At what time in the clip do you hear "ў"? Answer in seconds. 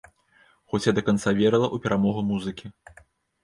1.75-1.87